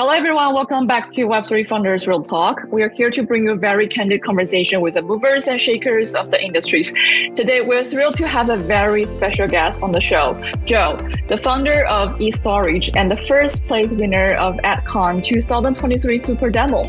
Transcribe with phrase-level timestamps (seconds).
[0.00, 0.54] Hello, everyone.
[0.54, 2.62] Welcome back to Web3 Founders Real Talk.
[2.70, 6.14] We are here to bring you a very candid conversation with the movers and shakers
[6.14, 6.92] of the industries.
[7.34, 10.34] Today, we're thrilled to have a very special guest on the show,
[10.66, 16.84] Zhou, the founder of EthStorage and the first place winner of EDCON 2023 Super Demo.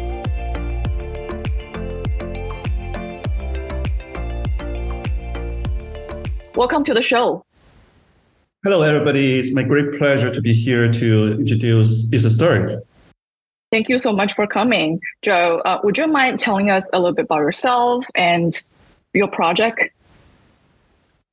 [6.53, 7.43] Welcome to the show.
[8.63, 9.39] Hello, everybody.
[9.39, 12.79] It's my great pleasure to be here to introduce EthStorage.
[13.71, 14.99] Thank you so much for coming.
[15.23, 18.59] Zhou, uh, would you mind telling us a little bit about yourself and
[19.13, 19.91] your project?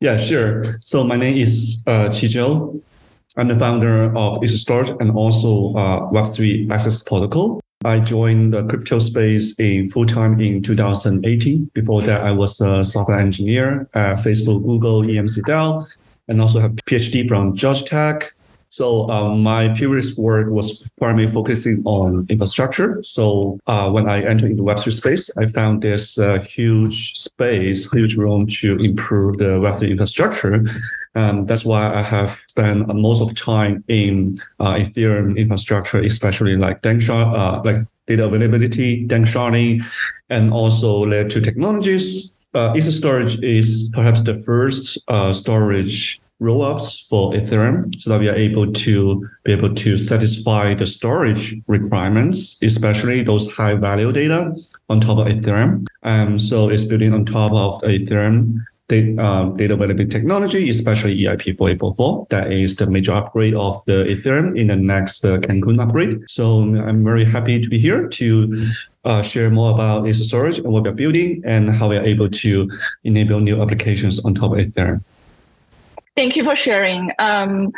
[0.01, 0.63] Yeah, sure.
[0.83, 2.83] So my name is uh, Qi Zhou.
[3.39, 7.61] I'm the founder of EthStorage and also uh, Web3 Access Protocol.
[7.85, 11.71] I joined the crypto space in full time in 2018.
[11.73, 15.87] Before that, I was a software engineer at Facebook, Google, EMC Dell,
[16.29, 18.35] and also have PhD from Georgia Tech
[18.71, 23.03] so um, my previous work was primarily focusing on infrastructure.
[23.03, 28.17] So uh, when I entered into Web3 space, I found this uh, huge space, huge
[28.17, 30.65] room to improve the Web3 infrastructure.
[31.15, 36.85] Um, that's why I have spent most of time in uh, Ethereum infrastructure, especially like
[36.85, 39.83] uh, like data availability, Danksharding,
[40.29, 42.37] and also layer two technologies.
[42.53, 48.35] Uh, storage is perhaps the first uh, storage rollups for Ethereum so that we are
[48.35, 54.55] able to be able to satisfy the storage requirements, especially those high value data
[54.89, 55.87] on top of Ethereum.
[56.03, 61.57] Um, so it's building on top of Ethereum data, uh, data availability technology, especially EIP
[61.57, 62.27] 4844.
[62.31, 66.21] That is the major upgrade of the Ethereum in the next uh, Cancun upgrade.
[66.29, 68.67] So I'm very happy to be here to
[69.05, 72.71] uh, share more about EthStorage and what we're building and how we are able to
[73.05, 75.03] enable new applications on top of Ethereum.
[76.17, 77.13] Thank you for sharing.
[77.19, 77.73] Um,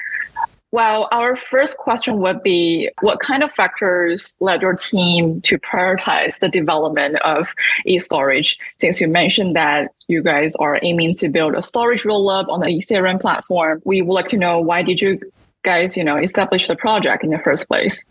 [0.70, 6.40] well, our first question would be what kind of factors led your team to prioritize
[6.40, 7.52] the development of
[7.86, 8.56] EthStorage?
[8.78, 12.66] Since you mentioned that you guys are aiming to build a storage rollup on the
[12.66, 15.18] Ethereum platform, we would like to know why did you
[15.64, 18.06] guys, you know, establish the project in the first place?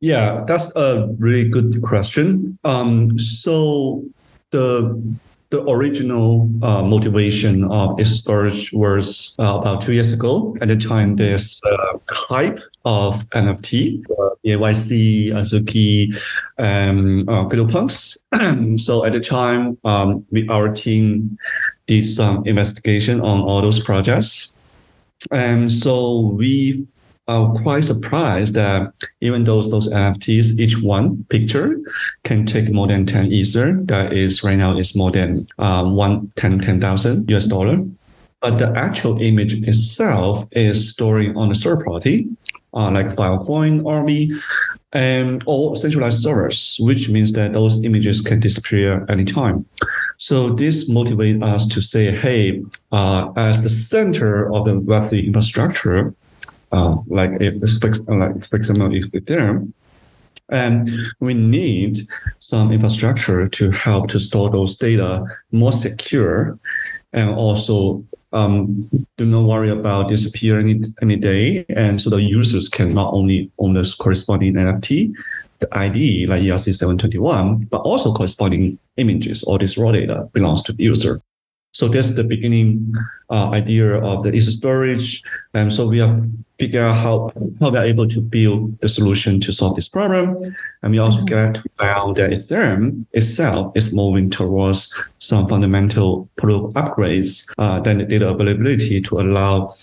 [0.00, 2.56] Yeah, that's a really good question.
[2.64, 4.04] Um, so
[4.50, 5.02] the
[5.54, 10.56] the original uh, motivation of storage was uh, about two years ago.
[10.60, 16.14] At the time, there's a hype of NFT, uh, AYC, Azuki,
[16.58, 18.80] um, uh, CryptoPunks.
[18.80, 21.38] so at the time, um, we, our team
[21.86, 24.56] did some investigation on all those projects.
[25.30, 26.86] And so we
[27.26, 31.80] are quite surprised that even those those NFTs, each one picture
[32.24, 33.72] can take more than 10 Ether.
[33.84, 37.82] That is right now is more than um, one 10, 10,000 US dollar.
[38.40, 42.28] But the actual image itself is storing on a third party,
[42.74, 44.38] uh, like Filecoin, Arweave,
[44.92, 49.64] and all centralized servers, which means that those images can disappear anytime.
[50.18, 56.14] So this motivates us to say, hey, uh, as the center of the Web3 infrastructure,
[56.74, 57.54] uh, like if
[58.08, 59.72] like for example if Ethereum,
[60.48, 60.90] and
[61.20, 61.98] we need
[62.38, 66.58] some infrastructure to help to store those data more secure,
[67.12, 68.80] and also um,
[69.16, 73.50] do not worry about disappearing any, any day, and so the users can not only
[73.58, 75.14] own the corresponding NFT,
[75.60, 80.72] the ID like ERC 721, but also corresponding images or this raw data belongs to
[80.72, 81.20] the user.
[81.74, 82.94] So that's the beginning
[83.30, 85.22] uh, idea of the EthStorage.
[85.54, 86.24] And so we have
[86.58, 90.54] figured out how, how we are able to build the solution to solve this problem.
[90.82, 91.34] And we also mm-hmm.
[91.34, 97.98] get to found that Ethereum itself is moving towards some fundamental protocol upgrades, uh, then
[97.98, 99.74] the data availability to allow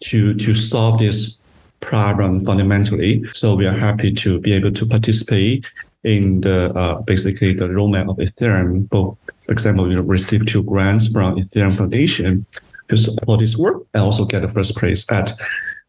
[0.00, 1.40] to, to solve this
[1.78, 3.24] problem fundamentally.
[3.34, 5.70] So we are happy to be able to participate
[6.06, 8.88] in the uh, basically the roadmap of Ethereum.
[8.88, 12.46] Both, for example, we received two grants from Ethereum Foundation
[12.88, 15.32] to support this work, and also get the first place at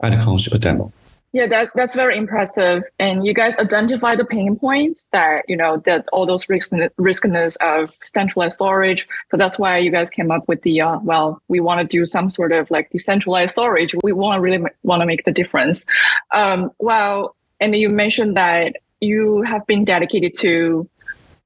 [0.01, 0.91] at the consumer demo.
[1.33, 2.83] Yeah, that, that's very impressive.
[2.99, 7.93] And you guys identify the pain points that, you know, that all those riskiness of
[8.05, 9.05] centralized storage.
[9.29, 12.05] So that's why you guys came up with the, uh, well, we want to do
[12.05, 13.93] some sort of like decentralized storage.
[14.01, 15.85] We want to really want to make the difference.
[16.33, 20.89] Um, well, and you mentioned that you have been dedicated to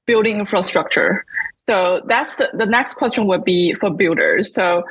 [0.05, 1.25] building infrastructure.
[1.65, 4.53] So that's the, the next question would be for builders.
[4.53, 4.83] So,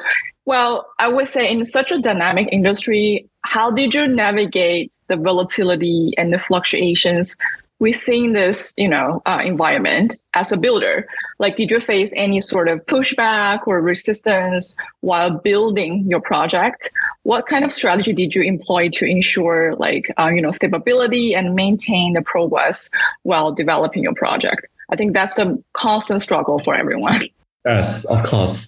[0.47, 6.13] well, I would say in such a dynamic industry, how did you navigate the volatility
[6.17, 7.37] and the fluctuations
[7.81, 11.09] within this, you know, uh, environment as a builder?
[11.39, 16.91] Like, did you face any sort of pushback or resistance while building your project?
[17.25, 21.55] What kind of strategy did you employ to ensure, like, uh, you know, stability and
[21.55, 22.91] maintain the progress
[23.23, 24.67] while developing your project?
[24.91, 27.23] I think that's the constant struggle for everyone.
[27.65, 28.67] Yes, of course.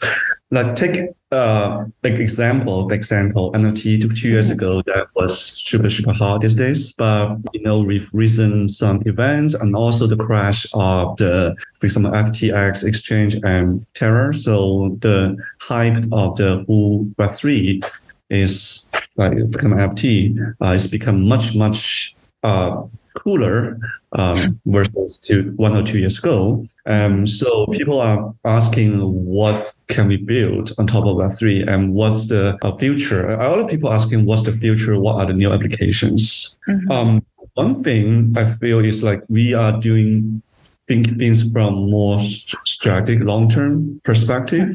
[0.52, 4.54] Like take uh like example, example, NFT two, two years mm-hmm.
[4.54, 6.93] ago that was super super hard these days.
[6.93, 12.12] But you know, with recent some events and also the crash of the for example
[12.12, 17.81] FTX exchange and Terra, so the hype of the whole Web three
[18.28, 22.82] is like for example FT uh, is become much much uh
[23.14, 23.79] cooler
[24.12, 26.67] um, versus to one or two years ago.
[26.87, 32.29] Um, so people are asking what can we build on top of Web3 and what's
[32.29, 33.29] the uh, future?
[33.31, 34.99] A lot of people asking what's the future?
[34.99, 36.59] What are the new applications?
[36.69, 36.91] Mm-hmm.
[36.91, 40.43] Um, one thing I feel is like we are doing
[40.88, 44.75] things from more strategic long-term perspective.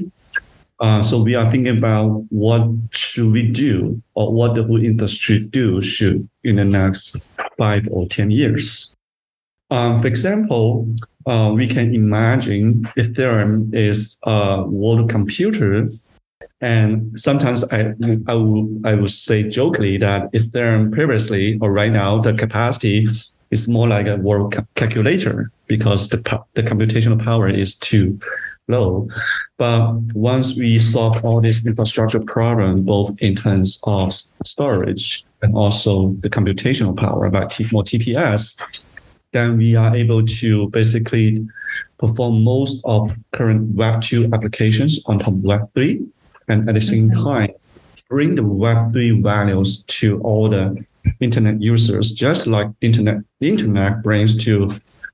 [0.80, 5.40] Uh, so we are thinking about what should we do or what the whole industry
[5.40, 7.18] do should in the next
[7.58, 8.96] five or 10 years.
[9.72, 10.88] Um, for example,
[11.26, 15.86] uh, we can imagine Ethereum is a world computer.
[16.62, 17.94] And sometimes I,
[18.28, 23.08] I, will, I would say jokingly that Ethereum previously or right now, the capacity
[23.52, 26.18] is more like a world calculator because the,
[26.54, 28.20] the computational power is too
[28.68, 29.08] low.
[29.58, 34.14] But once we solve all these infrastructure problems, both in terms of
[34.46, 38.62] storage and also the computational power, like T- more TPS,
[39.32, 41.48] then we are able to basically
[41.98, 46.02] perform most of current Web 2 applications on top of Web 3.
[46.48, 47.52] And at the same time,
[48.10, 50.84] bring the Web 3 values to all the
[51.20, 54.70] internet users, just like internet, the internet brings to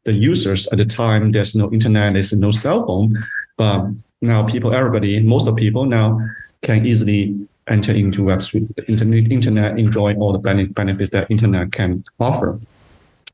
[0.06, 3.24] the users at the time there's no internet, there's no cell phone.
[3.64, 3.80] But
[4.22, 6.20] now people, everybody, most of people now
[6.64, 7.22] can easily
[7.68, 10.44] enter into Web3, internet, internet enjoy all the
[10.80, 12.60] benefits that internet can offer.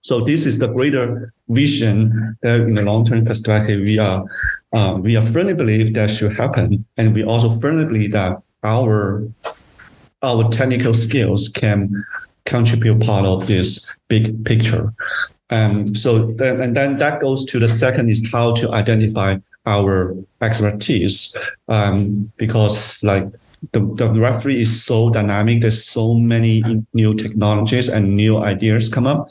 [0.01, 4.23] So this is the greater vision that in the long-term perspective, we are
[4.71, 6.85] uh, we are firmly believe that should happen.
[6.97, 8.33] And we also firmly believe that
[8.63, 9.27] our
[10.21, 12.05] our technical skills can
[12.45, 14.93] contribute part of this big picture.
[15.49, 19.37] Um, so and then that goes to the second is how to identify
[19.69, 21.37] our expertise
[21.67, 23.25] um, because like
[23.71, 25.61] the, the Web3 is so dynamic.
[25.61, 26.63] There's so many
[26.93, 29.29] new technologies and new ideas come up.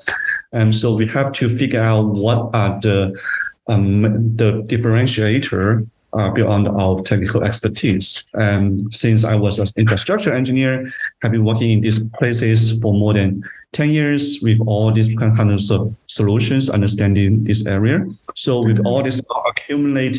[0.52, 3.18] And so we have to figure out what are the
[3.66, 4.02] um,
[4.36, 8.24] the differentiator uh, beyond our technical expertise.
[8.34, 10.90] And since I was an infrastructure engineer,
[11.22, 15.70] have been working in these places for more than 10 years with all these kinds
[15.70, 18.04] of solutions, understanding this area.
[18.34, 20.16] So with all this accumulate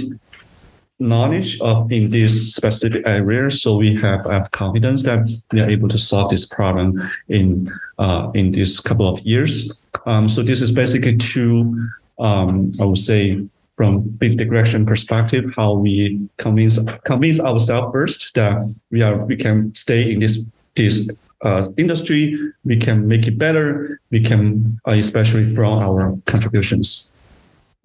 [0.99, 5.87] knowledge of in this specific area, so we have, have confidence that we are able
[5.87, 9.73] to solve this problem in uh, in this couple of years.
[10.05, 11.89] Um, so this is basically two,
[12.19, 13.43] um, I would say,
[13.79, 18.57] from big direction perspective, how we convince convince ourselves first that
[18.91, 20.43] we are we can stay in this
[20.75, 21.09] this
[21.43, 22.35] uh, industry,
[22.65, 27.13] we can make it better, we can, uh, especially from our contributions.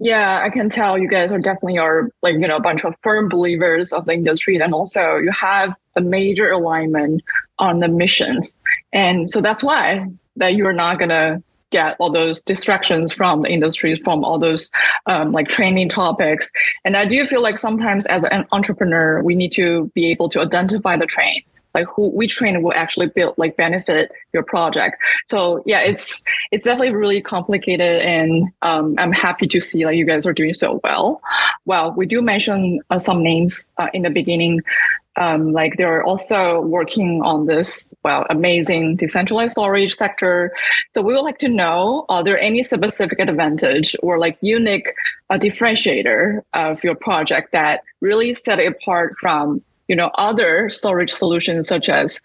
[0.01, 2.97] Yeah, I can tell you guys are definitely are like, you know, a bunch of
[3.05, 4.57] firm believers of the industry.
[4.57, 7.23] And also you have a major alignment
[7.61, 8.59] on the missions.
[8.93, 11.41] And so that's why that you're not going to
[11.75, 14.71] get all those distractions from the industry, from all those
[15.07, 16.51] um, like training topics.
[16.85, 20.41] And I do feel like sometimes as an entrepreneur, we need to be able to
[20.41, 21.43] identify the train
[21.75, 24.97] like who which trainer will actually build like benefit your project.
[25.29, 26.23] So yeah it's
[26.53, 30.55] it's definitely really complicated and um, i'm happy to see like you guys are doing
[30.55, 31.21] so well.
[31.65, 34.61] Well we do mention uh, some names uh, in the beginning
[35.17, 40.53] um, like they're also working on this well amazing decentralized storage sector
[40.93, 44.89] so we would like to know are there any specific advantage or like unique
[45.31, 51.11] uh, differentiator of your project that really set it apart from you know other storage
[51.11, 52.21] solutions such as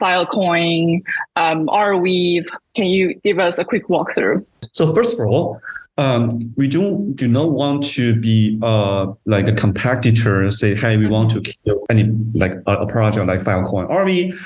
[0.00, 1.02] Filecoin,
[1.36, 2.46] um, Arweave.
[2.74, 4.44] Can you give us a quick walkthrough?
[4.72, 5.60] So first of all,
[5.98, 10.50] um, we do do not want to be uh, like a competitor.
[10.50, 13.88] Say, hey, we want to kill any like a, a project like Filecoin.
[13.90, 14.38] Arweave,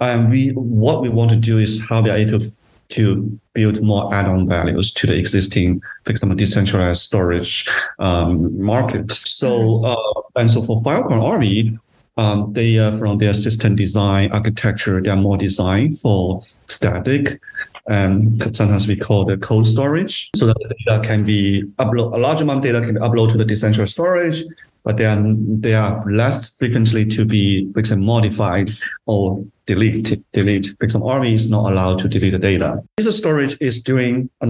[0.00, 2.52] um, we what we want to do is how we are able to
[2.90, 7.68] to build more add-on values to the existing, for example, decentralized storage
[7.98, 9.10] um, market.
[9.10, 11.78] So, uh, and so for Filecoin Arweave,
[12.16, 17.40] um, they are from their system design architecture, they are more designed for static
[17.86, 22.18] and sometimes we call the cold storage, so that the data can be upload a
[22.18, 24.42] large amount of data can be uploaded to the decentralized storage,
[24.84, 28.70] but they are they are less frequently to be, for modified
[29.06, 30.68] or delete delete.
[30.78, 32.82] For Arweave is not allowed to delete the data.
[32.96, 34.46] This storage is doing a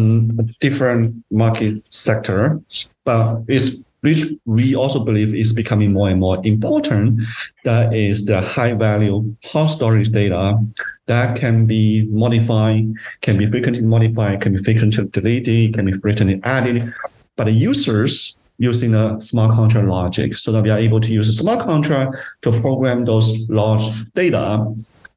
[0.60, 2.60] different market sector,
[3.04, 7.22] but it's which we also believe is becoming more and more important.
[7.64, 10.58] That is the high value hot storage data
[11.06, 12.92] that can be modified,
[13.22, 16.92] can be frequently modified, can be frequently deleted, can be frequently added.
[17.36, 21.28] But the users using a smart contract logic so that we are able to use
[21.30, 24.70] a smart contract to program those large data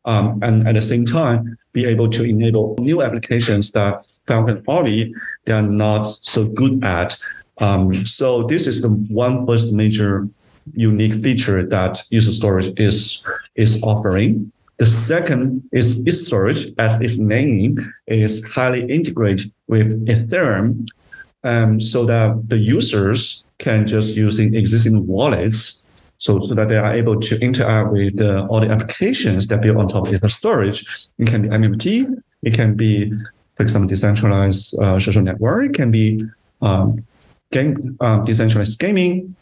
[0.05, 5.11] um, and at the same time be able to enable new applications that Filecoin Arweave
[5.45, 7.17] they are not so good at
[7.59, 10.27] um, so this is the one first major
[10.73, 13.23] unique feature that user storage is
[13.55, 14.51] is offering.
[14.77, 20.87] The second is storage, as its name is highly integrated with Ethereum,
[21.43, 25.83] um, so that the users can just using existing wallets,
[26.19, 29.77] so, so that they are able to interact with the, all the applications that build
[29.77, 30.85] on top of Ether storage.
[31.17, 33.11] It can be MMT, it can be,
[33.55, 36.21] for example, decentralized uh, social network, it can be
[36.61, 37.03] um,
[37.51, 39.35] game, um, decentralized gaming.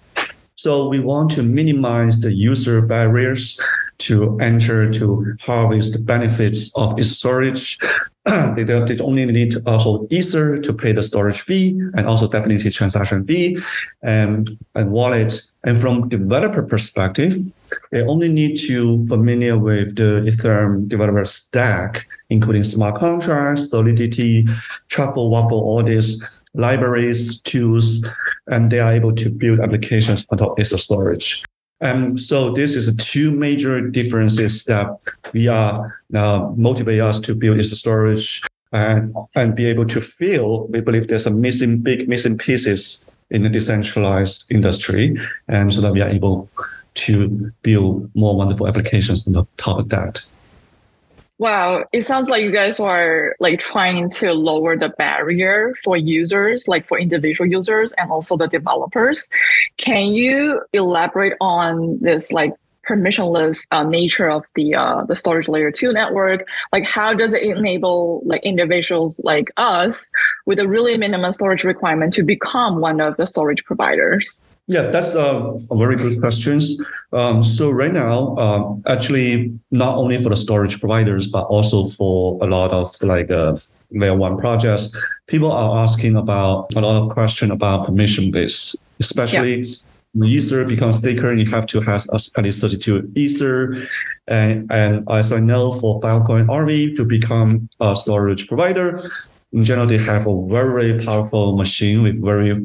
[0.55, 3.59] So we want to minimize the user barriers
[3.97, 7.77] to enter to harvest the benefits of EthStorage.
[8.55, 12.71] they, don't, they only need also Ether to pay the storage fee and also definitely
[12.71, 13.57] transaction fee
[14.01, 15.41] and, and wallet.
[15.63, 17.37] And from developer perspective,
[17.91, 24.47] they only need to familiar with the Ethereum developer stack, including smart contracts, Solidity,
[24.87, 26.23] Truffle, Waffle, all these
[26.55, 28.05] libraries, tools,
[28.47, 31.43] and they are able to build applications on top of Ether storage.
[31.81, 34.87] And so this is two major differences that
[35.33, 40.67] we are now motivate us to build Ether storage and, and be able to feel
[40.67, 45.15] we believe there's a missing big missing pieces in the decentralized industry
[45.47, 46.49] and so that we are able
[46.93, 50.25] to build more wonderful applications on top of that.
[51.37, 56.65] Wow, it sounds like you guys are like trying to lower the barrier for users,
[56.65, 59.27] like for individual users and also the developers.
[59.75, 62.53] Can you elaborate on this like
[62.87, 67.41] permissionless uh, nature of the uh, the storage layer 2 network like how does it
[67.41, 70.11] enable like individuals like us
[70.45, 75.13] with a really minimum storage requirement to become one of the storage providers yeah, that's
[75.13, 76.59] a, a very good question.
[77.13, 82.39] Um, so right now, um, actually, not only for the storage providers, but also for
[82.41, 83.55] a lot of like uh,
[83.91, 84.95] layer one projects,
[85.27, 89.61] people are asking about a lot of question about permission base, especially.
[89.61, 89.75] Yeah.
[90.17, 93.75] The Ether becomes staker, and you have to have at least 32 Ether.
[94.29, 99.09] And, and as I know, for Filecoin Arweave to become a storage provider,
[99.51, 102.61] in general, they have a very powerful machine with very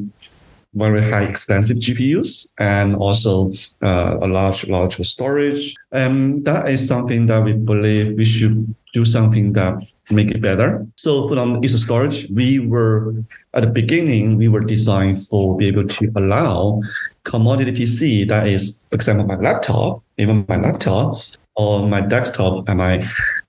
[0.73, 3.51] very high expensive GPUs and also
[3.81, 5.75] uh, a large, large storage.
[5.91, 9.75] And that is something that we believe we should do something that
[10.09, 10.85] make it better.
[10.95, 13.13] So for the Ether storage, we were
[13.53, 16.81] at the beginning, we were designed for be able to allow
[17.23, 21.15] commodity PC that is, for example, my laptop, even my laptop
[21.55, 23.05] or my desktop and my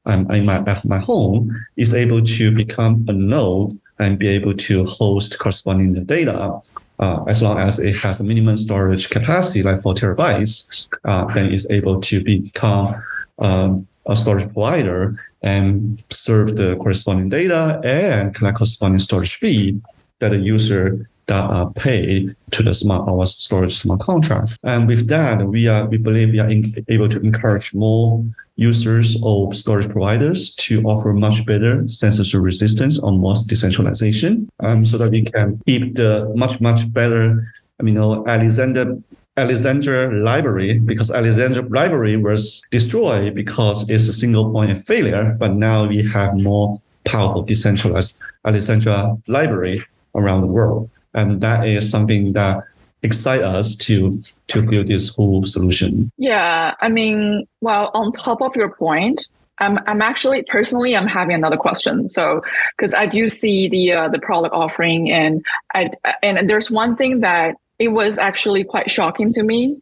[0.06, 4.54] and in my at my home is able to become a node and be able
[4.54, 6.60] to host corresponding data
[7.02, 11.52] uh, as long as it has a minimum storage capacity, like four terabytes, uh, then
[11.52, 12.94] it's able to become
[13.40, 19.80] um, a storage provider and serve the corresponding data and collect corresponding storage fee
[20.20, 24.56] that the user that are paid to the smart our storage smart contracts.
[24.62, 28.24] And with that, we are we believe we are in, able to encourage more
[28.56, 34.98] users or storage providers to offer much better censorship resistance on most decentralization, um, so
[34.98, 37.52] that we can keep the much much better.
[37.78, 38.98] I mean, you know, Alexander
[39.36, 45.34] Alexandria library because Alexandria library was destroyed because it's a single point of failure.
[45.38, 49.82] But now we have more powerful decentralized Alexandria library
[50.14, 50.90] around the world.
[51.14, 52.64] And that is something that
[53.02, 56.10] excite us to to build this whole solution.
[56.16, 59.26] Yeah, I mean, well, on top of your point,
[59.58, 62.08] I'm I'm actually personally I'm having another question.
[62.08, 62.42] So
[62.76, 65.90] because I do see the uh, the product offering and I
[66.22, 69.76] and there's one thing that it was actually quite shocking to me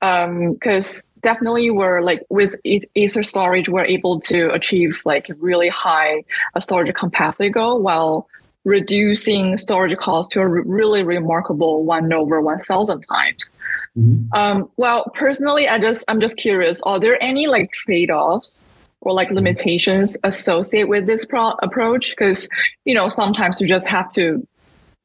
[0.00, 6.22] because um, definitely we're like with Ether storage we're able to achieve like really high
[6.54, 8.28] uh, storage capacity goal while
[8.66, 13.56] reducing storage cost to a really remarkable one over 1000 times.
[13.96, 14.34] Mm-hmm.
[14.34, 18.60] Um, well, personally, I just, I'm just curious, are there any like trade-offs
[19.02, 22.10] or like limitations associated with this pro- approach?
[22.10, 22.48] Because
[22.84, 24.44] you know sometimes you just have to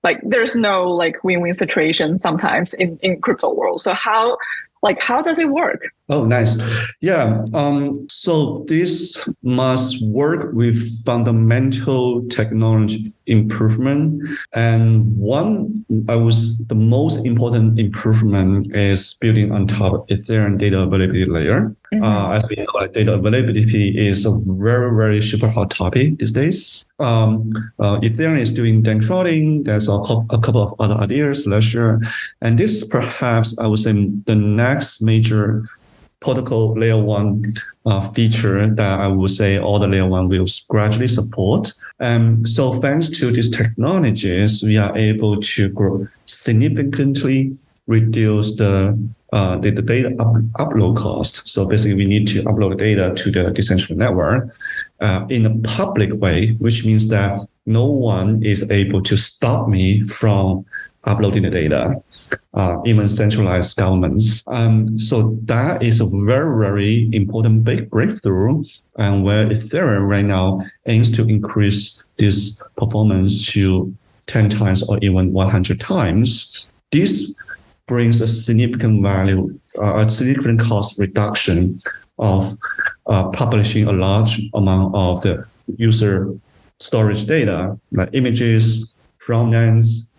[0.03, 3.81] like there's no like win-win situation sometimes in in crypto world.
[3.81, 4.37] So how
[4.81, 5.81] like how does it work?
[6.09, 6.57] Oh, nice.
[6.99, 7.45] Yeah.
[7.53, 14.21] Um, so this must work with fundamental technology improvement.
[14.53, 20.81] And one, I was the most important improvement is building on top of Ethereum data
[20.81, 21.73] availability layer.
[21.93, 22.03] Mm-hmm.
[22.03, 26.33] Uh, as we know, like data availability is a very, very super hot topic these
[26.33, 26.89] days.
[26.99, 29.65] Um, uh, Ethereum is doing Danksharding.
[29.65, 32.01] There's a, co- a couple of other ideas, Ledger.
[32.41, 33.91] And this perhaps, I would say,
[34.25, 34.70] the next
[35.01, 35.67] major
[36.21, 37.43] protocol layer one
[37.85, 41.73] uh, feature that I would say all the layer one will gradually support.
[41.99, 48.97] Um, so thanks to these technologies, we are able to grow significantly reduce the
[49.33, 51.47] uh, the, the data up, upload cost.
[51.47, 54.53] So basically, we need to upload the data to the decentralized network
[54.99, 60.01] uh, in a public way, which means that no one is able to stop me
[60.03, 60.65] from
[61.05, 62.01] uploading the data,
[62.53, 64.43] uh, even centralized governments.
[64.47, 68.63] Um, so that is a very, very important big breakthrough,
[68.97, 73.93] and where Ethereum right now aims to increase this performance to
[74.27, 76.69] 10 times or even 100 times.
[76.91, 77.33] This
[77.87, 81.81] brings a significant value, uh, a significant cost reduction
[82.19, 82.55] of
[83.07, 85.45] uh, publishing a large amount of the
[85.77, 86.31] user
[86.79, 90.10] storage data, like images, front ends,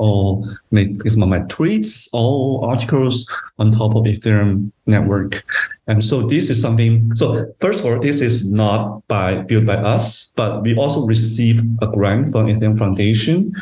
[0.00, 5.44] or make some of my tweets or articles on top of Ethereum network.
[5.86, 7.14] And so this is something.
[7.16, 11.62] So first of all, this is not by built by us, but we also receive
[11.82, 13.52] a grant from Ethereum Foundation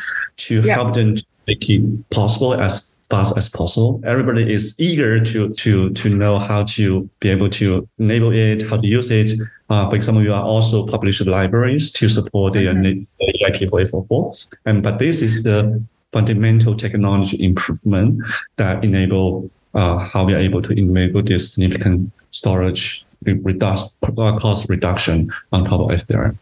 [0.47, 0.75] to yeah.
[0.75, 4.01] help them to make it possible as fast as possible.
[4.05, 8.77] Everybody is eager to to to know how to be able to enable it, how
[8.77, 9.31] to use it.
[9.69, 13.03] Uh, for example, you are also published libraries to support the, mm-hmm.
[13.43, 14.35] EIP 4844.
[14.65, 18.23] And but this is the fundamental technology improvement
[18.57, 25.29] that enable uh, how we are able to enable this significant storage reduce, cost reduction
[25.51, 26.37] on top of Ethereum.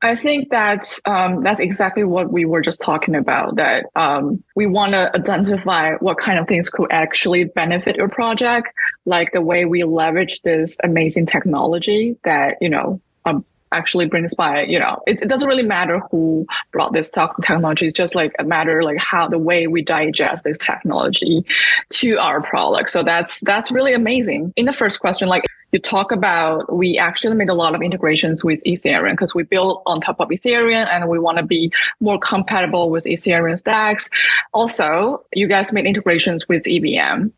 [0.00, 3.56] I think that's um, that's exactly what we were just talking about.
[3.56, 8.68] That um, we want to identify what kind of things could actually benefit your project,
[9.06, 14.62] like the way we leverage this amazing technology that you know um, actually brings by,
[14.62, 17.88] you know, it, it, doesn't really matter who brought this technology.
[17.88, 21.44] It's just like a matter like how the way we digest this technology
[21.90, 22.90] to our product.
[22.90, 24.52] So that's that's really amazing.
[24.56, 28.42] In the first question, like you talk about, we actually made a lot of integrations
[28.42, 32.18] with Ethereum because we built on top of Ethereum and we want to be more
[32.18, 34.08] compatible with Ethereum stacks.
[34.54, 37.28] Also, you guys made integrations with EVM.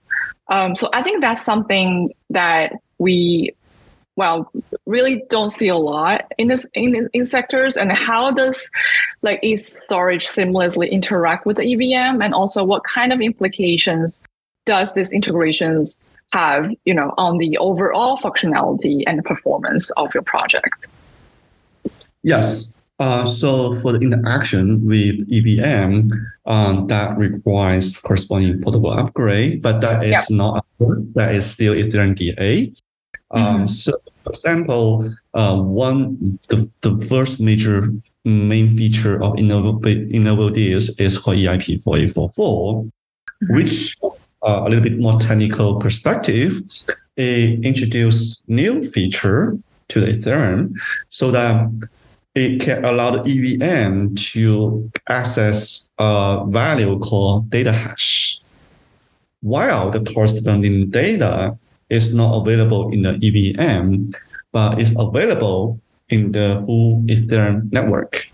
[0.48, 3.54] Um, so I think that's something that we
[4.20, 4.52] well
[4.84, 7.78] really don't see a lot in this in, in sectors.
[7.78, 8.70] And how does
[9.22, 14.20] like EthStorage seamlessly interact with the EVM and also what kind of implications
[14.66, 15.98] does this integrations
[16.32, 20.86] have you know on the overall functionality and performance of your project?
[22.22, 22.74] Yes.
[22.98, 26.12] Uh, so for the interaction with EVM,
[26.44, 30.66] um, that requires corresponding protocol upgrade, but that is not
[31.16, 32.70] that is still Ethereum DA.
[33.30, 33.66] Um, mm-hmm.
[33.68, 37.92] So, for example, uh, one the, the first major
[38.24, 43.54] main feature of Innovo deals is called EIP 4844, mm-hmm.
[43.54, 46.60] which uh, a little bit more technical perspective,
[47.16, 49.56] it introduced new feature
[49.88, 50.72] to the Ethereum
[51.10, 51.68] so that
[52.34, 58.40] it can allow the EVM to access a value called data hash,
[59.40, 61.58] while the corresponding data
[61.90, 64.14] is not available in the EVM,
[64.52, 68.26] but is available in the whole Ethereum network.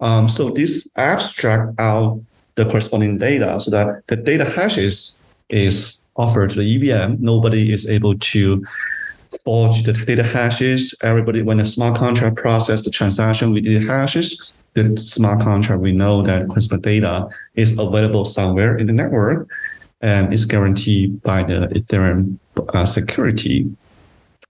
[0.00, 2.20] Um, so this abstract out
[2.54, 7.16] the corresponding data so that the data hashes is offered to the EVM.
[7.20, 8.64] Nobody is able to
[9.44, 10.94] forge the data hashes.
[11.02, 15.92] Everybody, when the smart contract process the transaction with the hashes, the smart contract, we
[15.92, 19.48] know that corresponding data is available somewhere in the network
[20.00, 22.38] and is guaranteed by the Ethereum
[22.74, 23.70] uh, security.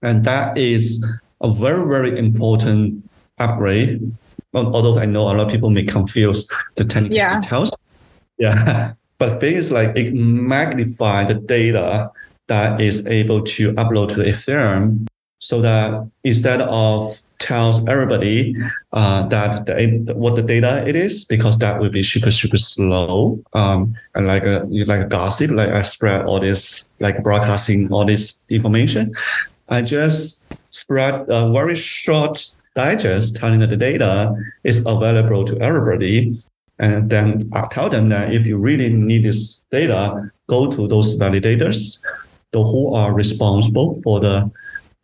[0.01, 1.05] And that is
[1.41, 4.11] a very, very important upgrade.
[4.53, 7.39] Although I know a lot of people may confuse the technical yeah.
[7.39, 7.77] details.
[8.37, 8.93] Yeah.
[9.19, 12.09] But the thing is like it magnify the data
[12.47, 15.07] that is able to upload to Ethereum
[15.39, 18.55] so that instead of tells everybody
[18.93, 23.41] uh, that the, what the data it is because that would be super super slow
[23.53, 28.05] um, and like a like a gossip like I spread all this like broadcasting all
[28.05, 29.13] this information
[29.69, 36.35] I just spread a very short digest telling that the data is available to everybody.
[36.79, 41.19] And then I tell them that if you really need this data, go to those
[41.19, 42.01] validators,
[42.51, 44.49] the who are responsible for the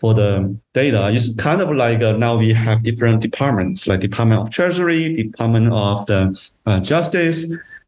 [0.05, 1.09] for the data.
[1.11, 5.73] It's kind of like uh, now we have different departments, like Department of Treasury, Department
[5.73, 6.21] of the
[6.67, 7.39] uh, Justice,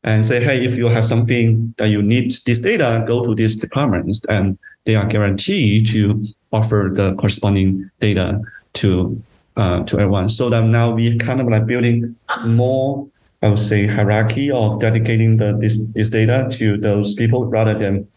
[0.03, 3.55] and say, hey, if you have something that you need this data, go to these
[3.55, 8.41] departments, and they are guaranteed to offer the corresponding data
[8.73, 9.21] to
[9.57, 10.29] uh, to everyone.
[10.29, 13.07] So that now we kind of like building more,
[13.43, 18.07] I would say, hierarchy of dedicating the this this data to those people rather than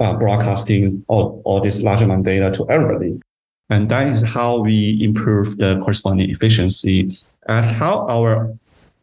[0.00, 3.18] uh, broadcasting all, all this large amount of data to everybody.
[3.70, 7.16] And that is how we improve the corresponding efficiency
[7.48, 8.54] as how our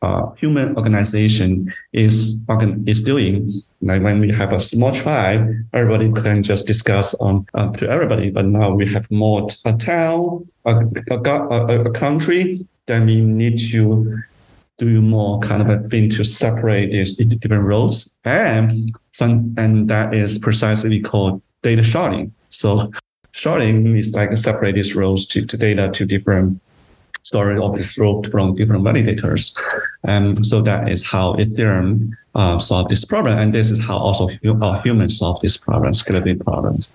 [0.01, 2.41] uh, human organization is
[2.85, 3.51] is doing.
[3.81, 5.41] Like when we have a small tribe,
[5.73, 8.29] everybody can just discuss on uh, to everybody.
[8.29, 10.75] But now we have more a town, a,
[11.11, 14.21] a, a country, then we need to
[14.77, 20.13] do more kind of a thing to separate these different roles, and some and that
[20.13, 22.31] is precisely called data sharding.
[22.49, 22.91] So
[23.35, 26.61] sharding is like separate these roles to, to data to different
[27.23, 29.57] storage objects from different validators.
[30.03, 33.37] And so that is how Ethereum uh, solved this problem.
[33.37, 34.29] And this is how also
[34.61, 36.91] our humans solve this problem, scalability problems.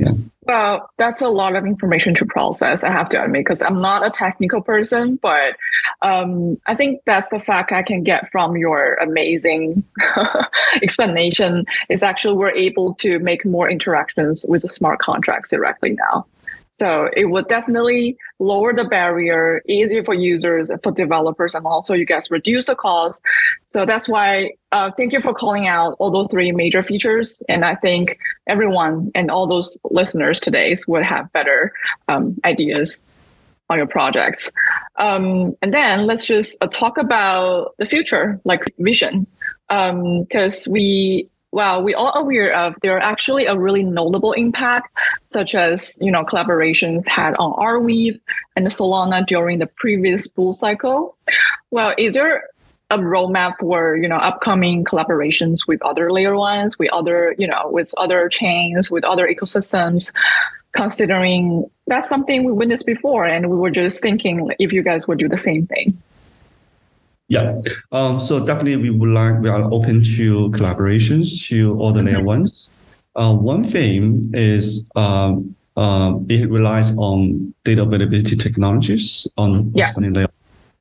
[0.00, 0.12] Yeah.
[0.44, 4.04] Well, that's a lot of information to process, I have to admit, because I'm not
[4.04, 5.56] a technical person, but
[6.00, 9.84] um, I think that's the fact I can get from your amazing
[10.82, 16.24] explanation is actually we're able to make more interactions with the smart contracts directly now.
[16.70, 22.06] So it would definitely lower the barrier, easier for users, for developers, and also you
[22.06, 23.22] guys reduce the cost.
[23.66, 27.42] So that's why uh, thank you for calling out all those three major features.
[27.48, 31.72] And I think everyone and all those listeners today would have better
[32.08, 33.02] um, ideas
[33.70, 34.50] on your projects.
[34.96, 39.26] Um, and then let's just uh, talk about the future, like vision,
[39.68, 44.96] because um, we well, we all aware of there are actually a really notable impact,
[45.24, 48.20] such as you know collaborations had on Arweave
[48.56, 51.16] and Solana during the previous bull cycle.
[51.70, 52.48] Well, is there
[52.90, 57.68] a roadmap for you know upcoming collaborations with other layer ones, with other you know
[57.70, 60.12] with other chains, with other ecosystems?
[60.72, 65.18] Considering that's something we witnessed before, and we were just thinking if you guys would
[65.18, 66.00] do the same thing.
[67.30, 67.62] Yeah.
[67.92, 72.22] Um, so definitely we would like, we are open to collaborations to all the layer
[72.22, 72.68] ones.
[73.14, 79.92] Uh, one thing is um, uh, it relies on data availability technologies on yeah.
[79.96, 80.26] layer.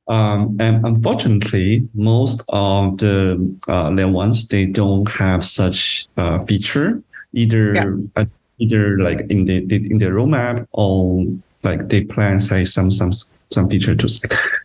[0.08, 7.04] Um, and unfortunately, most of the uh, layer ones, they don't have such uh, feature
[7.34, 8.26] either yeah.
[8.58, 11.28] either like in the in their roadmap or
[11.64, 13.12] like they plan say some some
[13.52, 14.08] some feature to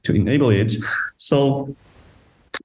[0.03, 0.73] to enable it.
[1.17, 1.75] So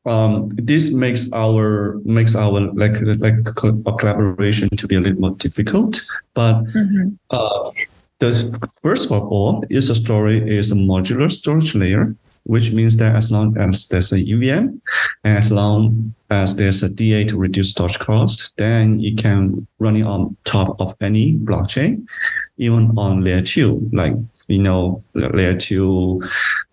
[0.05, 6.01] um, this makes our makes our like like collaboration to be a little more difficult.
[6.33, 7.09] But mm-hmm.
[7.29, 7.71] uh,
[8.19, 13.15] the first of all is a story is a modular storage layer, which means that
[13.15, 14.79] as long as there's a EVM,
[15.23, 19.95] and as long as there's a DA to reduce storage cost, then it can run
[19.95, 22.07] it on top of any blockchain,
[22.57, 24.15] even on layer two, like
[24.49, 26.21] you know, layer two,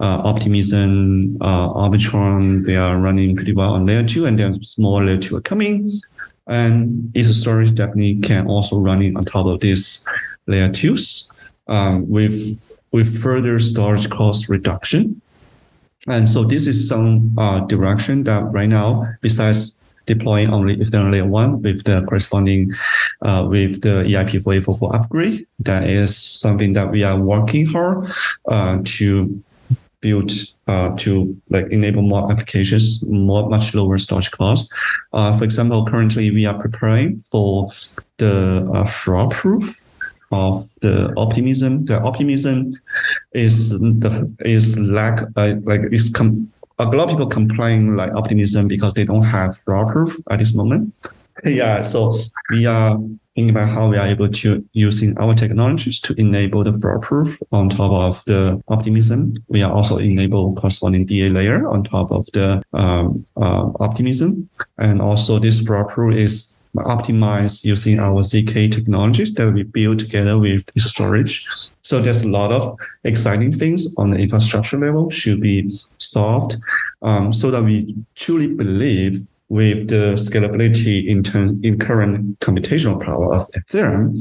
[0.00, 5.02] uh, Optimism, uh, Arbitrum, they are running pretty well on layer two, and then small
[5.02, 5.92] layer two are coming.
[6.48, 10.06] And EthStorage definitely can also run it on top of this
[10.46, 11.32] layer twos
[11.68, 12.62] um, with
[12.92, 15.20] with further storage cost reduction.
[16.08, 19.75] And so this is some uh, direction that right now, besides
[20.06, 22.70] deploying only Ethereum layer one with the corresponding
[23.22, 25.46] uh, with the EIP 4844 upgrade.
[25.60, 28.08] That is something that we are working hard
[28.48, 29.42] uh, to
[30.00, 30.30] build
[30.66, 34.72] uh, to like enable more applications, more much lower storage cost.
[35.12, 37.68] Uh, for example, currently we are preparing for
[38.18, 39.86] the uh, fraud proof
[40.32, 41.84] of the optimism.
[41.84, 42.74] The optimism
[43.32, 48.68] is the is lack uh, like is com- a lot of people complain like optimism
[48.68, 50.94] because they don't have fraud proof at this moment.
[51.44, 52.18] yeah, so
[52.50, 52.98] we are
[53.34, 57.38] thinking about how we are able to using our technologies to enable the fraud proof
[57.52, 59.34] on top of the optimism.
[59.48, 65.02] We are also enable corresponding DA layer on top of the um, uh, optimism, and
[65.02, 70.64] also this fraud proof is optimized using our ZK technologies that we build together with
[70.76, 71.46] storage.
[71.82, 76.56] So there's a lot of exciting things on the infrastructure level should be solved
[77.02, 83.34] um, so that we truly believe with the scalability in, term, in current computational power
[83.34, 84.20] of Ethereum,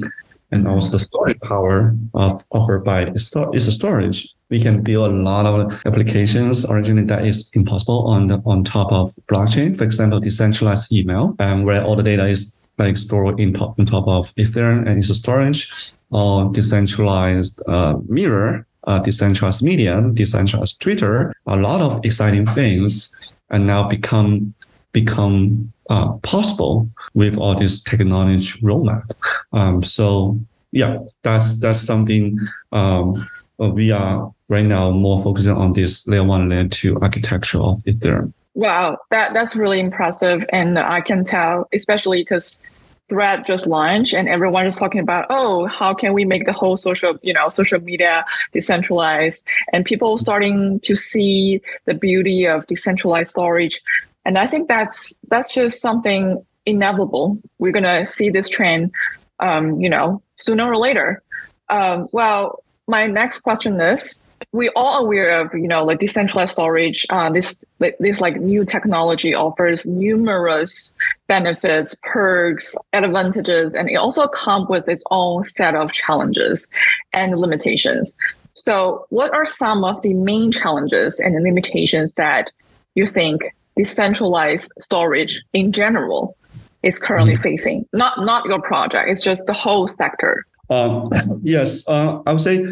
[0.52, 4.34] and also the storage power of offered by is a storage.
[4.50, 8.92] We can build a lot of applications originally that is impossible on the, on top
[8.92, 9.76] of blockchain.
[9.76, 13.86] For example, decentralized email, um, where all the data is like stored in top on
[13.86, 21.34] top of Ethereum and EthStorage, or decentralized uh, mirror, uh, decentralized medium, decentralized Twitter.
[21.48, 23.16] A lot of exciting things
[23.50, 24.54] and now become
[24.92, 29.12] become uh, possible with all this technology roadmap.
[29.54, 30.40] Um, so
[30.72, 32.40] yeah, that's that's something
[32.72, 33.26] um,
[33.62, 37.78] uh, we are right now more focusing on this layer one, layer two architecture of
[37.84, 38.34] Ethereum.
[38.54, 42.60] Wow, that that's really impressive, and I can tell, especially because
[43.08, 46.76] thread just launched and everyone is talking about oh how can we make the whole
[46.76, 53.30] social you know social media decentralized and people starting to see the beauty of decentralized
[53.30, 53.80] storage
[54.26, 57.38] and i think that's that's just something inevitable.
[57.60, 58.92] We're going to see this trend
[59.40, 61.22] um, you know sooner or later.
[61.70, 67.06] Um, well my next question is we all aware of you know like decentralized storage
[67.10, 67.58] uh, this
[68.00, 70.94] this like new technology offers numerous
[71.28, 76.68] benefits perks advantages and it also comes with its own set of challenges
[77.14, 78.16] and limitations.
[78.54, 82.52] So what are some of the main challenges and limitations that
[82.94, 83.42] you think
[83.76, 86.36] decentralized storage in general
[86.84, 87.44] is currently mm-hmm.
[87.44, 91.10] facing not not your project it's just the whole sector um,
[91.44, 92.64] yes uh, i would say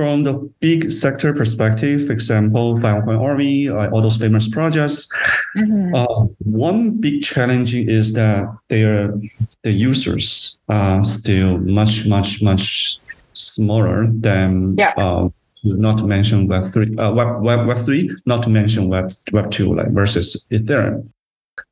[0.00, 5.06] from the big sector perspective, for example, Filecoin Arweave, uh, all those famous projects,
[5.54, 5.94] mm-hmm.
[5.94, 9.12] uh, one big challenge is that their
[9.60, 12.98] the users are still much, much, much
[13.34, 14.94] smaller than yeah.
[14.96, 15.28] uh,
[15.64, 19.50] not to mention Web three, uh, Web, Web Web three, not to mention Web Web
[19.50, 21.10] two, like versus Ethereum.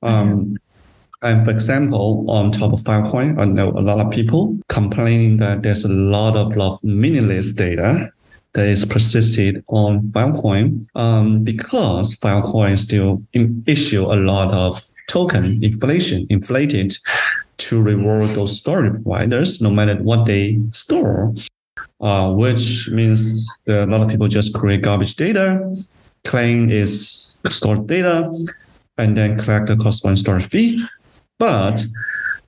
[0.03, 0.57] Um.
[1.21, 5.65] And for example, on top of Filecoin, I know a lot of people complaining that
[5.65, 8.13] there's a lot of, lot meaningless data
[8.53, 13.21] that is persisted on Filecoin um, because Filecoin still
[13.67, 16.97] issue a lot of token inflation, inflated
[17.57, 21.35] to reward those storage providers, no matter what they store,
[22.01, 25.77] uh, which means that a lot of people just create garbage data,
[26.25, 28.31] claim is stored data,
[28.99, 30.85] and then collect the corresponding storage fee.
[31.39, 31.85] But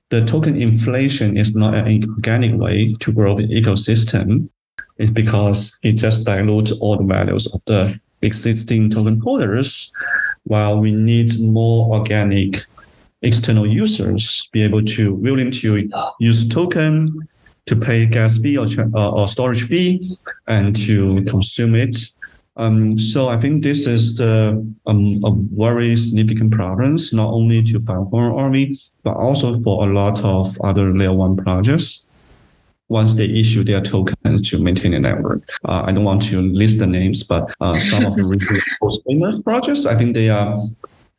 [0.09, 4.49] the token inflation is not an organic way to grow the ecosystem
[4.97, 9.91] is because it just dilutes all the values of the existing token holders,
[10.43, 12.65] while we need more organic
[13.21, 17.27] external users be able to willing to use token
[17.67, 21.97] to pay gas fee or, uh, or storage fee and to consume it.
[22.57, 24.51] Um, so I think this is the
[24.85, 30.21] um, a very significant problems, not only to Filecoin Arweave, but also for a lot
[30.23, 32.07] of other layer one projects
[32.89, 35.49] once they issue their tokens to maintain a network.
[35.63, 38.23] Uh, I don't want to list the names, but uh, some of the
[38.81, 40.61] most famous projects, I think they are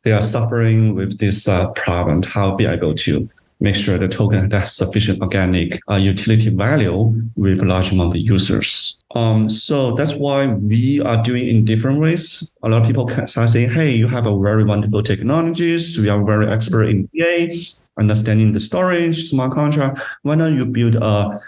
[0.03, 2.21] they are suffering with this uh, problem.
[2.21, 3.27] How be able to
[3.59, 8.21] make sure the token has sufficient organic uh, utility value with a large amount of
[8.21, 8.99] users.
[9.15, 12.51] Um, so that's why we are doing in different ways.
[12.63, 15.97] A lot of people can start saying, "Hey, you have a very wonderful technologies.
[15.97, 17.63] We are very expert in EA,
[17.97, 19.99] understanding the storage, smart contract.
[20.23, 21.39] Why don't you build a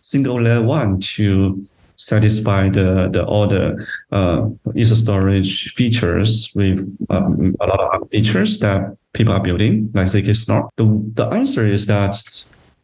[0.00, 6.78] single layer one to satisfy the, the all the uh, user storage features with
[7.10, 10.70] um, a lot of features that people are building, like ZK Snark.
[10.76, 12.20] The, the answer is that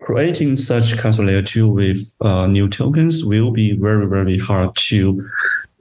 [0.01, 5.29] creating such console layer two with uh, new tokens will be very, very hard to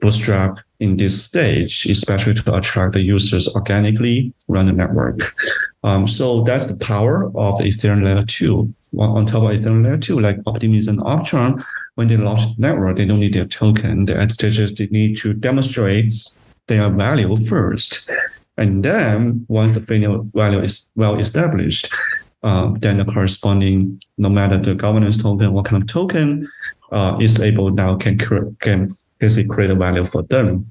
[0.00, 5.34] bootstrap in this stage, especially to attract the users organically run the network.
[5.84, 9.98] Um, so that's the power of the Ethereum layer two on top of Ethereum layer
[9.98, 14.06] two, like Optimism and Arbitrum, when they launch the network, they don't need their token.
[14.06, 16.12] They just need to demonstrate
[16.66, 18.10] their value first.
[18.60, 21.92] And then once the value is well established,
[22.42, 26.46] uh, then the corresponding, no matter the governance token, what kind of token,
[26.92, 28.18] uh, is able now can
[28.60, 30.70] can basically create a value for them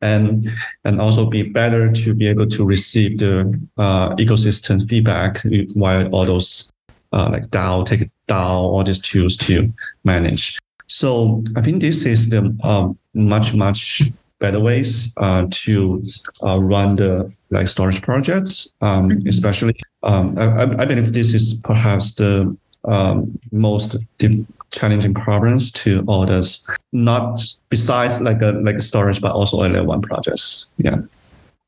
[0.00, 0.46] and
[0.84, 3.40] and also be better to be able to receive the
[3.78, 5.42] uh, ecosystem feedback
[5.74, 6.72] while all those
[7.12, 9.72] uh, like DAO, take DAO, all these tools to
[10.04, 10.58] manage.
[10.86, 14.02] So I think this is the um, much much
[14.38, 16.02] better ways uh, to
[16.42, 19.28] uh, run the like storage projects, um, mm-hmm.
[19.28, 19.74] especially.
[20.02, 26.24] Um, I, I, believe this is perhaps the um, most diff- challenging problems to all
[26.24, 26.68] this.
[26.92, 30.74] Not besides like a like a storage, but also layer one projects.
[30.78, 30.98] Yeah.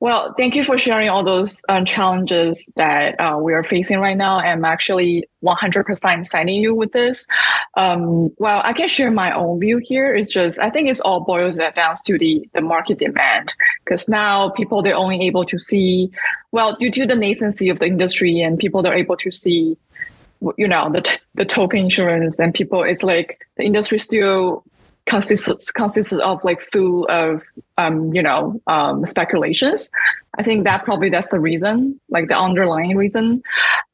[0.00, 4.16] Well, thank you for sharing all those uh, challenges that uh, we are facing right
[4.16, 4.38] now.
[4.38, 7.26] I'm actually 100% signing you with this.
[7.76, 10.14] Um, well, I can share my own view here.
[10.14, 13.52] It's just, I think it's all boils down to the, the market demand.
[13.84, 16.10] Because now people, they're only able to see,
[16.50, 19.76] well, due to the nascency of the industry and people, they're able to see,
[20.56, 24.64] you know, the, t- the token insurance and people, it's like the industry still
[25.10, 27.42] consists consists of like full of
[27.76, 29.90] um, you know um, speculations.
[30.38, 33.42] I think that probably that's the reason, like the underlying reason.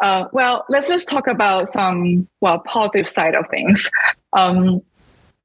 [0.01, 3.91] Uh, well, let's just talk about some well positive side of things.
[4.33, 4.83] Um,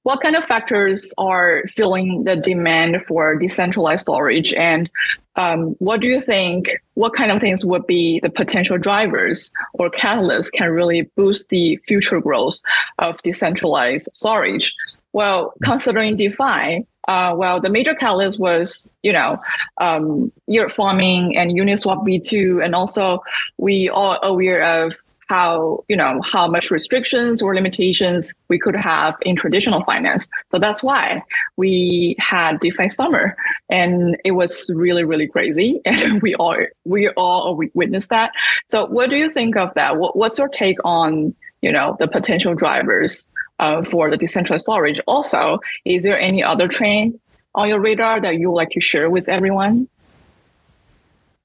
[0.04, 4.90] what kind of factors are fueling the demand for decentralized storage and
[5.36, 9.90] um, what do you think what kind of things would be the potential drivers or
[9.90, 12.60] catalysts can really boost the future growth
[13.00, 14.76] of decentralized storage
[15.14, 19.38] well, considering DeFi, uh, well, the major catalyst was, you know,
[19.80, 23.24] um, yield farming and Uniswap V2, and also
[23.58, 24.94] we are aware of
[25.28, 30.28] how, you know, how much restrictions or limitations we could have in traditional finance.
[30.52, 31.24] So that's why
[31.56, 33.38] we had DeFi summer,
[33.70, 38.32] and it was really, really crazy, and we all we all witnessed that.
[38.68, 39.98] So, what do you think of that?
[39.98, 43.30] What, what's your take on, you know, the potential drivers?
[43.62, 45.00] Uh, for the decentralized storage.
[45.08, 47.18] Also, is there any other trend
[47.56, 49.88] on your radar that you would like to share with everyone?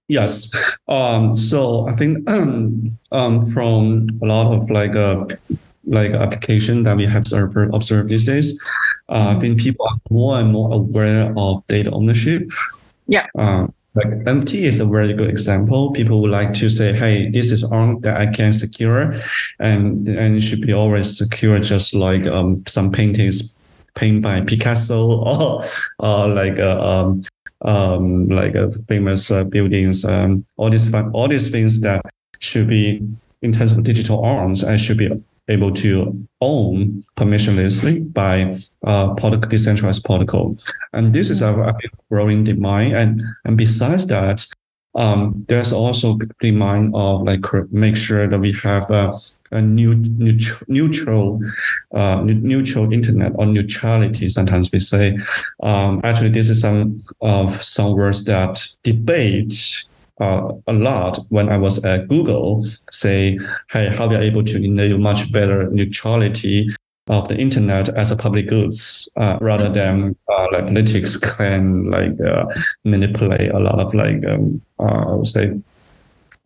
[0.08, 0.50] Yes.
[0.88, 5.26] Um, so I think um, um, from a lot of like uh,
[5.84, 8.60] like application that we have observed, observed these days,
[9.08, 9.36] uh, mm-hmm.
[9.36, 12.50] I think people are more and more aware of data ownership.
[13.06, 13.26] Yeah.
[13.38, 15.90] Uh, like NFT is a very good example.
[15.92, 19.12] People would like to say, "Hey, this is on that I can secure,
[19.58, 23.58] and and it should be always secure, just like um, some paintings
[23.94, 25.64] painted by Picasso or
[25.98, 27.22] or like um,
[27.62, 30.04] um, like a famous uh, buildings.
[30.04, 32.02] Um, all these all these things that
[32.38, 33.00] should be
[33.42, 35.10] in terms of digital arms and should be
[35.48, 40.56] able to own permissionlessly by uh, protocol, decentralized protocol.
[40.92, 41.74] And this is a,
[42.10, 42.94] growing demand.
[42.94, 44.46] And, and besides that,
[44.94, 49.12] um, there's also demand of like make sure that we have a,
[49.50, 49.94] a new,
[50.68, 51.40] neutral,
[51.92, 54.30] uh, neutral internet or neutrality.
[54.30, 55.18] Sometimes we say,
[55.62, 59.84] um, actually, this is some of some words that debate
[60.20, 63.38] uh, a lot when I was at Google, say,
[63.70, 66.68] hey, how we are able to enable much better neutrality
[67.08, 72.20] of the internet as a public goods uh, rather than uh, like politics can like
[72.20, 72.46] uh,
[72.84, 75.52] manipulate a lot of like um, uh, I would say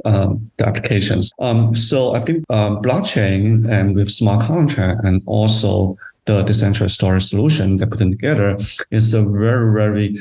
[0.04, 1.32] um, the applications.
[1.38, 7.24] Um, so I think um, blockchain and with smart contract and also the decentralized storage
[7.24, 8.58] solution that put together
[8.90, 10.18] is a very very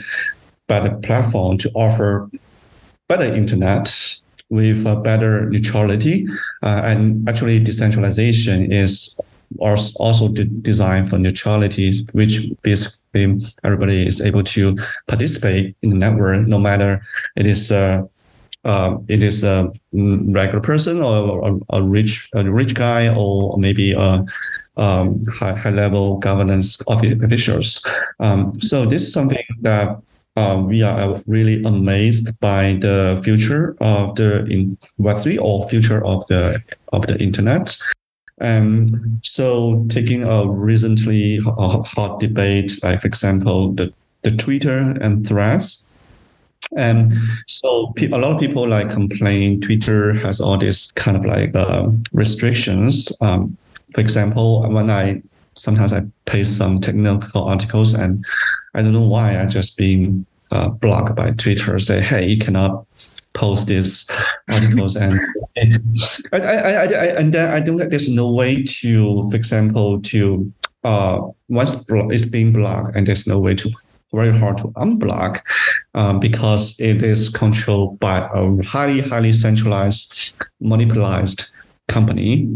[0.68, 2.30] better platform to offer
[3.10, 3.92] better internet
[4.50, 6.28] with better neutrality.
[6.64, 9.20] Uh, and actually, decentralization is
[9.58, 10.28] also
[10.62, 17.02] designed for neutrality, which basically everybody is able to participate in the network, no matter
[17.36, 18.04] it is uh,
[18.66, 24.26] uh, it is a regular person or, a rich a rich guy or maybe a
[24.78, 27.86] um, high, high level governance officials.
[28.20, 29.98] Um, so this is something that
[30.36, 36.26] uh, we are really amazed by the future of the in Web3 or future of
[36.28, 36.62] the
[36.94, 37.76] of the internet.
[38.42, 45.90] Um, so taking a recently hot debate, like for example, the, the Twitter and threads.
[46.78, 47.12] And
[47.48, 51.90] so a lot of people like complain Twitter has all these kind of like uh,
[52.14, 53.12] restrictions.
[53.22, 53.58] Um,
[53.94, 55.22] for example, when I
[55.56, 58.26] sometimes I paste some technical articles and
[58.74, 61.78] I don't know why I just being uh, blocked by Twitter.
[61.80, 62.86] Say, hey, you cannot
[63.34, 64.10] post these
[64.50, 65.14] articles, and,
[66.34, 70.02] I, I, I, I, and then I don't think there's no way to, for example,
[70.02, 70.52] to
[70.84, 73.70] uh, once it's being blocked, and there's no way to
[74.14, 75.42] very hard to unblock
[75.94, 81.52] um, because it is controlled by a highly, highly centralized, monopolized
[81.90, 82.48] company.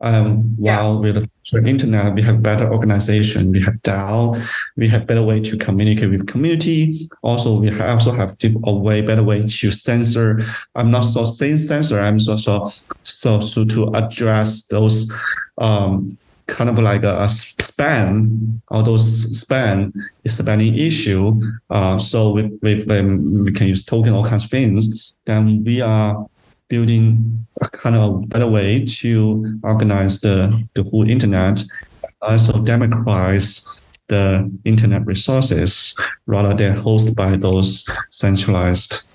[0.00, 0.82] Um, yeah.
[0.82, 1.16] While with
[1.52, 4.40] the internet, we have better organization, we have DAO,
[4.76, 7.08] we have better way to communicate with community.
[7.22, 10.40] Also, we have also have a way better way to censor.
[10.74, 12.00] I'm not so saying censor.
[12.00, 12.72] I'm so so
[13.04, 15.12] so, so to address those.
[15.58, 16.16] Um,
[16.48, 19.04] kind of like a, spam, all those
[19.44, 19.92] spam
[20.24, 21.38] is spending issue.
[21.68, 25.14] Uh, so with with them, we can use token, all kinds of things.
[25.26, 26.26] Then we are
[26.68, 31.62] building a kind of better way to organize the, the whole internet,
[32.22, 35.94] also democratize the internet resources
[36.26, 39.08] rather than hosted by those centralized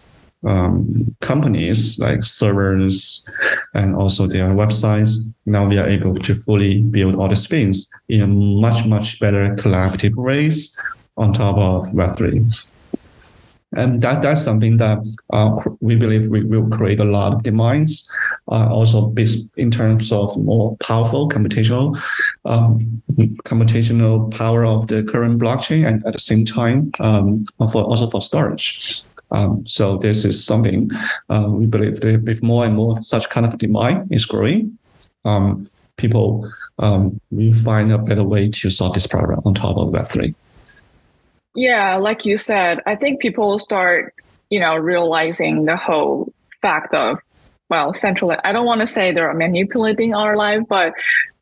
[0.45, 3.29] um, companies like servers
[3.73, 5.33] and also their websites.
[5.45, 9.55] Now we are able to fully build all these things in a much, much better
[9.55, 10.79] collaborative ways
[11.17, 12.72] on top of Web3.
[13.75, 14.99] And that, that's something that
[15.31, 18.09] uh, we believe we will create a lot of demands,
[18.51, 21.97] uh, also based in terms of more powerful computational
[22.45, 23.01] um,
[23.45, 28.21] computational power of the current blockchain, and at the same time, um, for, also for
[28.21, 29.03] storage.
[29.31, 30.91] Um, so this is something
[31.29, 34.77] uh, we believe that with more and more such kind of demand is growing,
[35.25, 35.67] um,
[35.97, 40.35] people um, will find a better way to solve this problem on top of Web3.
[41.55, 44.15] Yeah, like you said, I think people start,
[44.49, 47.19] you know, realizing the whole fact of,
[47.69, 48.35] well, central.
[48.43, 50.93] I don't want to say they're manipulating our life, but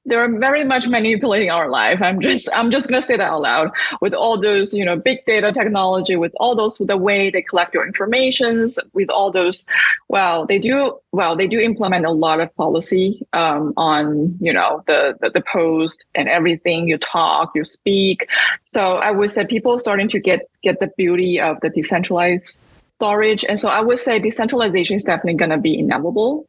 [0.06, 2.02] they're very much manipulating our life.
[2.02, 3.72] I'm just I'm just gonna say that out loud
[4.02, 7.42] with all those you know big data technology, with all those with the way they
[7.42, 9.66] collect your informations, with all those.
[10.10, 11.36] Well, they do well.
[11.36, 16.04] They do implement a lot of policy um, on you know the, the the post
[16.16, 18.28] and everything you talk, you speak.
[18.64, 22.58] So I would say people starting to get get the beauty of the decentralized
[22.92, 26.48] storage, and so I would say decentralization is definitely gonna be inevitable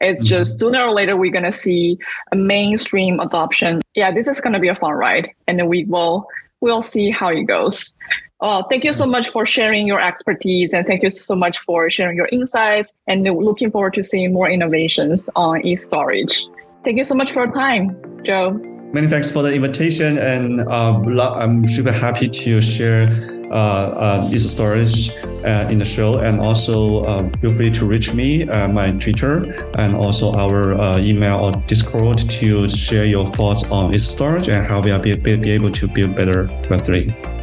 [0.00, 0.28] it's mm-hmm.
[0.28, 1.98] just sooner or later we're gonna see
[2.32, 3.80] a mainstream adoption.
[3.94, 6.26] Yeah, this is gonna be a fun ride, and then we will
[6.60, 7.94] we'll see how it goes.
[8.42, 11.90] Oh, thank you so much for sharing your expertise, and thank you so much for
[11.90, 12.94] sharing your insights.
[13.06, 16.44] And looking forward to seeing more innovations on EthStorage.
[16.84, 17.90] Thank you so much for your time,
[18.24, 18.66] Zhou.
[18.94, 25.10] Many thanks for the invitation, and uh, I'm super happy to share uh, uh, storage
[25.44, 26.18] uh, in the show.
[26.18, 29.42] And also feel free to reach me, my Twitter,
[29.74, 34.90] and also our email or Discord to share your thoughts on EthStorage and how we
[34.90, 37.39] are be, be able to build better Web3.